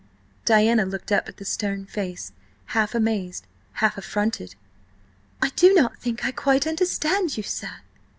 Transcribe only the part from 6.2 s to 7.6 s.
I quite understand you,